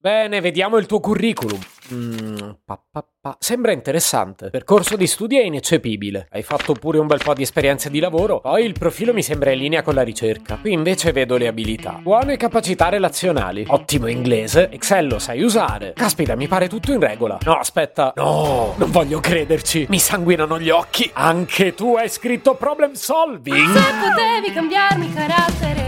Bene, 0.00 0.40
vediamo 0.40 0.76
il 0.76 0.86
tuo 0.86 1.00
curriculum. 1.00 1.58
Mm, 1.92 2.36
pa, 2.64 2.80
pa, 2.88 3.04
pa. 3.20 3.36
Sembra 3.40 3.72
interessante. 3.72 4.48
Percorso 4.48 4.96
di 4.96 5.08
studi 5.08 5.40
è 5.40 5.42
ineccepibile. 5.42 6.28
Hai 6.30 6.44
fatto 6.44 6.74
pure 6.74 6.98
un 6.98 7.08
bel 7.08 7.20
po' 7.20 7.34
di 7.34 7.42
esperienze 7.42 7.90
di 7.90 7.98
lavoro. 7.98 8.38
Poi 8.38 8.64
il 8.64 8.74
profilo 8.78 9.12
mi 9.12 9.24
sembra 9.24 9.50
in 9.50 9.58
linea 9.58 9.82
con 9.82 9.94
la 9.94 10.02
ricerca. 10.02 10.58
Qui 10.60 10.72
invece 10.72 11.10
vedo 11.10 11.36
le 11.36 11.48
abilità. 11.48 11.98
Buone 12.00 12.36
capacità 12.36 12.90
relazionali. 12.90 13.64
Ottimo 13.66 14.06
inglese. 14.06 14.70
Excel 14.70 15.08
lo 15.08 15.18
sai 15.18 15.42
usare. 15.42 15.94
Caspita, 15.94 16.36
mi 16.36 16.46
pare 16.46 16.68
tutto 16.68 16.92
in 16.92 17.00
regola. 17.00 17.38
No, 17.44 17.54
aspetta. 17.54 18.12
No, 18.14 18.74
non 18.76 18.92
voglio 18.92 19.18
crederci. 19.18 19.86
Mi 19.88 19.98
sanguinano 19.98 20.60
gli 20.60 20.70
occhi. 20.70 21.10
Anche 21.12 21.74
tu 21.74 21.96
hai 21.96 22.08
scritto 22.08 22.54
problem 22.54 22.92
solving. 22.92 23.72
Se 23.72 23.80
potevi 24.00 24.52
cambiarmi 24.52 25.12
carattere, 25.12 25.87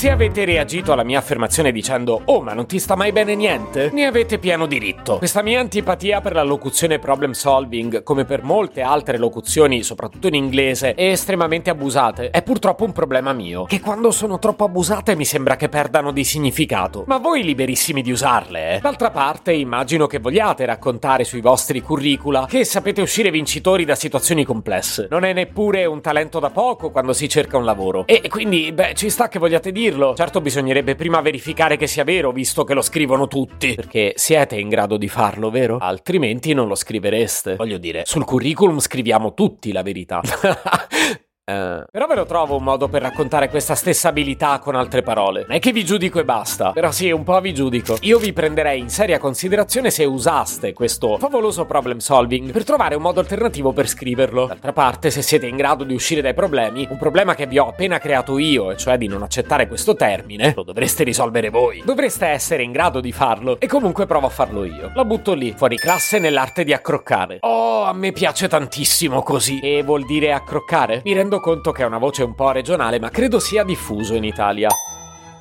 Se 0.00 0.08
avete 0.08 0.46
reagito 0.46 0.92
alla 0.92 1.04
mia 1.04 1.18
affermazione 1.18 1.72
dicendo 1.72 2.22
Oh, 2.24 2.40
ma 2.40 2.54
non 2.54 2.64
ti 2.64 2.78
sta 2.78 2.96
mai 2.96 3.12
bene 3.12 3.34
niente? 3.34 3.90
Ne 3.92 4.06
avete 4.06 4.38
pieno 4.38 4.64
diritto. 4.64 5.18
Questa 5.18 5.42
mia 5.42 5.60
antipatia 5.60 6.22
per 6.22 6.32
la 6.32 6.42
locuzione 6.42 6.98
problem 6.98 7.32
solving, 7.32 8.02
come 8.02 8.24
per 8.24 8.42
molte 8.42 8.80
altre 8.80 9.18
locuzioni, 9.18 9.82
soprattutto 9.82 10.26
in 10.26 10.36
inglese, 10.36 10.94
è 10.94 11.10
estremamente 11.10 11.68
abusate. 11.68 12.30
È 12.30 12.40
purtroppo 12.42 12.84
un 12.84 12.92
problema 12.92 13.34
mio, 13.34 13.64
che 13.64 13.80
quando 13.80 14.10
sono 14.10 14.38
troppo 14.38 14.64
abusate 14.64 15.14
mi 15.16 15.26
sembra 15.26 15.56
che 15.56 15.68
perdano 15.68 16.12
di 16.12 16.24
significato. 16.24 17.04
Ma 17.06 17.18
voi 17.18 17.42
liberissimi 17.42 18.00
di 18.00 18.10
usarle, 18.10 18.76
eh? 18.76 18.80
D'altra 18.80 19.10
parte, 19.10 19.52
immagino 19.52 20.06
che 20.06 20.18
vogliate 20.18 20.64
raccontare 20.64 21.24
sui 21.24 21.42
vostri 21.42 21.82
curricula 21.82 22.46
che 22.48 22.64
sapete 22.64 23.02
uscire 23.02 23.30
vincitori 23.30 23.84
da 23.84 23.94
situazioni 23.94 24.46
complesse. 24.46 25.08
Non 25.10 25.24
è 25.24 25.34
neppure 25.34 25.84
un 25.84 26.00
talento 26.00 26.38
da 26.38 26.48
poco 26.48 26.88
quando 26.88 27.12
si 27.12 27.28
cerca 27.28 27.58
un 27.58 27.66
lavoro. 27.66 28.06
E 28.06 28.26
quindi, 28.30 28.72
beh, 28.72 28.94
ci 28.94 29.10
sta 29.10 29.28
che 29.28 29.38
vogliate 29.38 29.70
dire 29.70 29.88
dirlo. 29.90 30.14
Certo 30.14 30.40
bisognerebbe 30.40 30.94
prima 30.94 31.20
verificare 31.20 31.76
che 31.76 31.86
sia 31.86 32.04
vero, 32.04 32.32
visto 32.32 32.64
che 32.64 32.74
lo 32.74 32.82
scrivono 32.82 33.26
tutti. 33.26 33.74
Perché 33.74 34.12
siete 34.16 34.56
in 34.56 34.68
grado 34.68 34.96
di 34.96 35.08
farlo, 35.08 35.50
vero? 35.50 35.78
Altrimenti 35.78 36.54
non 36.54 36.68
lo 36.68 36.74
scrivereste. 36.74 37.56
Voglio 37.56 37.78
dire, 37.78 38.02
sul 38.06 38.24
curriculum 38.24 38.78
scriviamo 38.78 39.34
tutti 39.34 39.72
la 39.72 39.82
verità. 39.82 40.20
Eh, 41.50 41.84
però 41.90 42.06
ve 42.06 42.14
lo 42.14 42.26
trovo 42.26 42.56
un 42.56 42.62
modo 42.62 42.88
per 42.88 43.02
raccontare 43.02 43.48
questa 43.48 43.74
stessa 43.74 44.08
abilità 44.08 44.60
con 44.60 44.76
altre 44.76 45.02
parole. 45.02 45.44
Non 45.48 45.56
è 45.56 45.58
che 45.58 45.72
vi 45.72 45.84
giudico 45.84 46.20
e 46.20 46.24
basta. 46.24 46.70
Però 46.70 46.92
sì, 46.92 47.10
un 47.10 47.24
po' 47.24 47.40
vi 47.40 47.52
giudico. 47.52 47.96
Io 48.02 48.18
vi 48.18 48.32
prenderei 48.32 48.78
in 48.78 48.88
seria 48.88 49.18
considerazione 49.18 49.90
se 49.90 50.04
usaste 50.04 50.72
questo 50.72 51.18
favoloso 51.18 51.64
problem 51.64 51.98
solving 51.98 52.52
per 52.52 52.64
trovare 52.64 52.94
un 52.94 53.02
modo 53.02 53.20
alternativo 53.20 53.72
per 53.72 53.88
scriverlo. 53.88 54.46
D'altra 54.46 54.72
parte, 54.72 55.10
se 55.10 55.22
siete 55.22 55.46
in 55.46 55.56
grado 55.56 55.82
di 55.82 55.94
uscire 55.94 56.20
dai 56.20 56.34
problemi, 56.34 56.86
un 56.88 56.98
problema 56.98 57.34
che 57.34 57.46
vi 57.46 57.58
ho 57.58 57.68
appena 57.68 57.98
creato 57.98 58.38
io, 58.38 58.70
e 58.70 58.76
cioè 58.76 58.96
di 58.96 59.08
non 59.08 59.22
accettare 59.22 59.66
questo 59.66 59.96
termine, 59.96 60.52
lo 60.54 60.62
dovreste 60.62 61.02
risolvere 61.02 61.50
voi. 61.50 61.82
Dovreste 61.84 62.26
essere 62.26 62.62
in 62.62 62.70
grado 62.70 63.00
di 63.00 63.12
farlo. 63.12 63.58
E 63.58 63.66
comunque 63.66 64.06
provo 64.06 64.26
a 64.26 64.30
farlo 64.30 64.64
io. 64.64 64.92
La 64.94 65.04
butto 65.04 65.32
lì, 65.32 65.52
fuori 65.56 65.76
classe 65.76 66.18
nell'arte 66.18 66.62
di 66.62 66.72
accroccare. 66.72 67.38
Oh, 67.40 67.82
a 67.82 67.92
me 67.92 68.12
piace 68.12 68.46
tantissimo 68.46 69.22
così. 69.22 69.58
E 69.60 69.82
vuol 69.82 70.04
dire 70.04 70.32
accroccare? 70.32 71.00
Mi 71.04 71.12
rendo 71.12 71.39
conto 71.40 71.72
che 71.72 71.82
è 71.82 71.86
una 71.86 71.98
voce 71.98 72.22
un 72.22 72.34
po' 72.34 72.52
regionale, 72.52 73.00
ma 73.00 73.10
credo 73.10 73.40
sia 73.40 73.64
diffuso 73.64 74.14
in 74.14 74.24
Italia. 74.24 74.68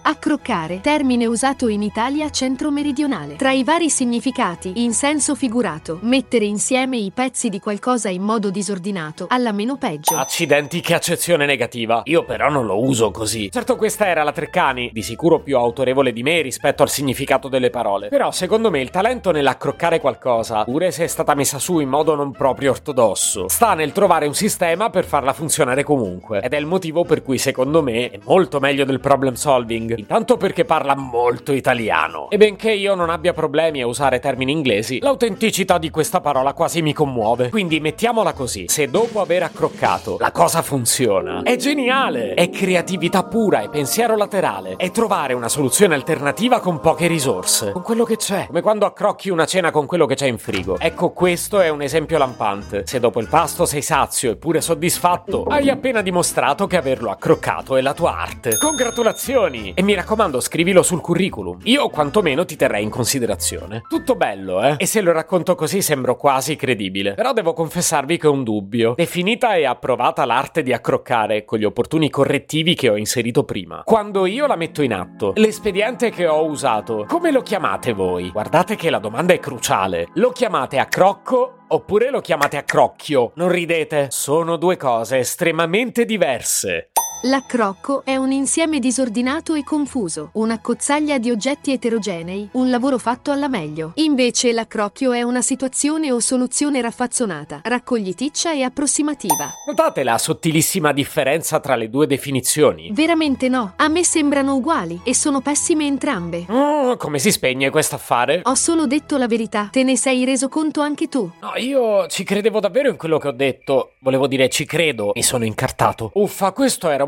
Accroccare, 0.02 0.80
termine 0.82 1.26
usato 1.26 1.68
in 1.68 1.84
Italia 1.84 2.30
centro-meridionale. 2.30 3.36
Tra 3.36 3.52
i 3.52 3.64
vari 3.64 3.90
significati, 3.90 4.84
in 4.84 4.94
senso 4.94 5.36
figurato, 5.36 6.00
mettere 6.02 6.46
insieme 6.46 6.98
i 6.98 7.12
pezzi 7.14 7.50
di 7.50 7.60
qualcosa 7.60 8.10
in 8.10 8.24
modo 8.24 8.50
disordinato, 8.50 9.28
alla 9.30 9.52
meno 9.52 9.76
peggio. 9.78 10.16
Accidenti, 10.16 10.80
che 10.80 10.94
accezione 10.94 11.46
negativa. 11.46 12.02
Io 12.06 12.24
però 12.24 12.50
non 12.50 12.66
lo 12.66 12.82
uso 12.82 13.12
così. 13.12 13.52
Certo 13.52 13.76
questa 13.76 14.08
era 14.08 14.24
la 14.24 14.32
Treccani, 14.32 14.90
di 14.94 15.04
sicuro 15.04 15.42
più 15.42 15.58
autorevole 15.58 16.14
di 16.14 16.24
me 16.24 16.42
rispetto 16.42 16.82
al 16.82 16.90
significato 16.90 17.50
delle 17.50 17.70
parole. 17.70 18.08
Però 18.08 18.32
secondo 18.32 18.72
me 18.72 18.80
il 18.80 18.90
talento 18.90 19.32
nell'accroccare 19.32 20.00
qualcosa, 20.00 20.64
pure 20.64 20.92
se 20.92 21.04
è 21.04 21.08
stata 21.08 21.36
messa 21.36 21.60
su 21.60 21.80
in 21.80 21.90
modo 21.90 22.16
non 22.16 22.32
proprio 22.32 22.72
ortodosso, 22.72 23.48
sta 23.50 23.74
nel 23.74 23.92
trovare 23.92 24.28
un 24.28 24.34
sistema 24.34 24.90
per 24.90 25.06
farla 25.06 25.34
funzionare 25.34 25.84
comunque. 25.84 26.40
Ed 26.40 26.54
è 26.54 26.58
il 26.58 26.66
motivo 26.66 27.04
per 27.04 27.22
cui 27.22 27.38
secondo 27.38 27.84
me 27.84 28.10
è 28.10 28.20
molto 28.24 28.60
meglio 28.60 28.86
del 28.86 29.00
problem 29.02 29.34
solving 29.34 29.89
intanto 29.98 30.38
perché 30.38 30.66
parla 30.66 30.96
molto 30.96 31.52
italiano. 31.52 32.30
E 32.30 32.38
benché 32.38 32.72
io 32.72 32.96
non 32.96 33.10
abbia 33.10 33.34
problemi 33.34 33.82
a 33.82 33.88
usare 33.88 34.20
termini 34.20 34.52
inglesi, 34.52 35.00
l'autenticità 35.00 35.78
di 35.78 35.90
questa 35.90 36.22
parola 36.22 36.54
quasi 36.54 36.82
mi 36.82 36.94
commuove. 36.94 37.50
Quindi 37.50 37.80
mettiamola 37.80 38.34
così: 38.34 38.66
se 38.68 38.90
dopo 38.90 39.22
aver 39.22 39.44
accroccato 39.44 40.18
la 40.20 40.32
cosa 40.32 40.62
funziona, 40.62 41.42
è 41.44 41.56
geniale! 41.56 42.34
È 42.34 42.50
creatività 42.50 43.24
pura, 43.24 43.62
è 43.62 43.70
pensiero 43.70 44.16
laterale, 44.16 44.76
è 44.76 44.92
trovare 44.92 45.34
una 45.34 45.50
soluzione 45.50 45.96
alternativa 45.96 46.60
con 46.60 46.80
poche 46.80 47.08
risorse, 47.08 47.72
con 47.72 47.82
quello 47.82 48.04
che 48.04 48.18
c'è. 48.18 48.46
Come 48.48 48.62
quando 48.62 48.86
accrocchi 48.86 49.30
una 49.30 49.46
cena 49.46 49.72
con 49.72 49.86
quello 49.86 50.06
che 50.06 50.16
c'è 50.16 50.28
in 50.28 50.38
frigo. 50.38 50.78
Ecco, 50.80 51.12
questo 51.12 51.60
è 51.60 51.70
un 51.70 51.82
esempio 51.82 52.18
lampante. 52.18 52.84
Se 52.86 53.00
dopo 53.00 53.20
il 53.20 53.28
pasto 53.28 53.66
sei 53.66 53.82
sazio 53.82 54.32
e 54.32 54.36
pure 54.36 54.62
soddisfatto, 54.62 55.44
hai 55.44 55.70
appena 55.70 56.02
dimostrato 56.02 56.68
che 56.68 56.78
averlo 56.78 57.10
accroccato 57.10 57.76
è 57.76 57.82
la 57.82 57.94
tua 57.94 58.18
arte. 58.18 58.58
Congratulazioni! 58.58 59.74
E 59.80 59.82
mi 59.82 59.94
raccomando, 59.94 60.42
scrivilo 60.42 60.84
sul 60.84 61.00
curriculum. 61.00 61.60
Io 61.64 61.88
quantomeno 61.88 62.44
ti 62.44 62.58
terrei 62.58 62.84
in 62.84 62.90
considerazione. 62.90 63.84
Tutto 63.88 64.16
bello, 64.16 64.62
eh? 64.62 64.76
E 64.78 64.86
se 64.86 65.00
lo 65.00 65.14
racconto 65.14 65.56
così 65.56 65.82
sembro 65.82 66.18
quasi 66.18 66.58
credibile. 66.58 67.14
Però 67.14 67.32
devo 67.32 67.54
confessarvi 67.54 68.18
che 68.18 68.28
ho 68.28 68.34
un 68.34 68.44
dubbio. 68.44 68.94
Definita 68.98 69.56
e 69.56 69.64
approvata 69.64 70.26
l'arte 70.26 70.64
di 70.64 70.74
accroccare 70.74 71.46
con 71.46 71.60
gli 71.60 71.64
opportuni 71.64 72.10
correttivi 72.10 72.76
che 72.76 72.90
ho 72.90 72.98
inserito 72.98 73.46
prima. 73.46 73.84
Quando 73.86 74.26
io 74.26 74.48
la 74.48 74.58
metto 74.58 74.82
in 74.82 74.92
atto, 74.92 75.32
l'espediente 75.38 76.10
che 76.10 76.28
ho 76.28 76.44
usato, 76.44 77.06
come 77.08 77.32
lo 77.32 77.42
chiamate 77.42 77.94
voi? 77.94 78.32
Guardate 78.32 78.76
che 78.76 78.90
la 78.90 79.00
domanda 79.00 79.32
è 79.32 79.40
cruciale. 79.40 80.10
Lo 80.16 80.32
chiamate 80.32 80.78
accrocco 80.78 81.60
oppure 81.70 82.10
lo 82.10 82.20
chiamate 82.20 82.58
accrocchio? 82.58 83.32
Non 83.36 83.50
ridete? 83.50 84.08
Sono 84.10 84.58
due 84.58 84.76
cose 84.76 85.20
estremamente 85.20 86.04
diverse. 86.04 86.89
L'accrocco 87.24 88.06
è 88.06 88.16
un 88.16 88.32
insieme 88.32 88.80
disordinato 88.80 89.54
e 89.54 89.66
confuso, 89.66 90.30
una 90.36 90.62
cozzaglia 90.62 91.18
di 91.18 91.30
oggetti 91.30 91.74
eterogenei, 91.74 92.48
un 92.54 92.70
lavoro 92.70 92.98
fatto 92.98 93.32
alla 93.32 93.50
meglio. 93.50 93.92
Invece 93.96 94.54
l'accrocchio 94.54 95.12
è 95.12 95.22
una 95.22 95.42
situazione 95.42 96.14
o 96.14 96.22
soluzione 96.22 96.80
raffazzonata, 96.80 97.60
raccogliticcia 97.62 98.54
e 98.54 98.64
approssimativa. 98.64 99.52
Notate 99.68 100.04
la 100.04 100.18
sottilissima 100.18 100.94
differenza 100.94 101.60
tra 101.60 101.76
le 101.76 101.90
due 101.90 102.08
definizioni? 102.08 102.90
Veramente 102.94 103.50
no, 103.50 103.74
a 103.76 103.90
me 103.90 104.06
sembrano 104.06 104.56
uguali 104.56 105.02
e 105.04 105.14
sono 105.14 105.42
pessime 105.42 105.86
entrambe. 105.86 106.46
Oh, 106.48 106.96
come 106.96 107.20
si 107.20 107.34
spegne 107.34 107.70
questo 107.70 107.96
affare? 107.96 108.40
Ho 108.46 108.56
solo 108.56 108.88
detto 108.88 109.18
la 109.18 109.28
verità, 109.28 109.68
te 109.70 109.84
ne 109.84 109.98
sei 109.98 110.24
reso 110.24 110.48
conto 110.48 110.80
anche 110.80 111.10
tu. 111.10 111.30
No, 111.42 111.52
io 111.58 112.08
ci 112.08 112.24
credevo 112.24 112.62
davvero 112.62 112.90
in 112.90 112.96
quello 112.96 113.18
che 113.18 113.28
ho 113.28 113.34
detto. 113.34 113.96
Volevo 114.00 114.26
dire 114.26 114.48
ci 114.48 114.66
credo, 114.66 115.12
mi 115.16 115.24
sono 115.24 115.44
incartato. 115.44 116.12
Uffa, 116.14 116.54
questo 116.54 116.88
era 116.88 117.08